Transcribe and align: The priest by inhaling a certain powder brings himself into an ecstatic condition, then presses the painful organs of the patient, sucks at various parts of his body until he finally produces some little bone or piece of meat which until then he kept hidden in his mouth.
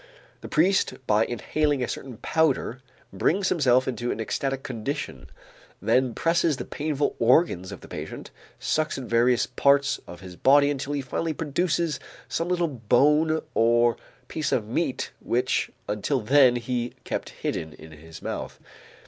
The 0.39 0.47
priest 0.49 0.95
by 1.05 1.25
inhaling 1.27 1.83
a 1.83 1.87
certain 1.87 2.17
powder 2.23 2.81
brings 3.13 3.49
himself 3.49 3.87
into 3.87 4.09
an 4.11 4.19
ecstatic 4.19 4.63
condition, 4.63 5.27
then 5.79 6.15
presses 6.15 6.57
the 6.57 6.65
painful 6.65 7.15
organs 7.19 7.71
of 7.71 7.81
the 7.81 7.87
patient, 7.87 8.31
sucks 8.57 8.97
at 8.97 9.03
various 9.03 9.45
parts 9.45 9.99
of 10.07 10.21
his 10.21 10.35
body 10.35 10.71
until 10.71 10.93
he 10.93 11.01
finally 11.01 11.33
produces 11.33 11.99
some 12.27 12.49
little 12.49 12.67
bone 12.67 13.43
or 13.53 13.95
piece 14.27 14.51
of 14.51 14.67
meat 14.67 15.11
which 15.19 15.69
until 15.87 16.19
then 16.19 16.55
he 16.55 16.95
kept 17.03 17.29
hidden 17.29 17.73
in 17.73 17.91
his 17.91 18.23
mouth. 18.23 18.59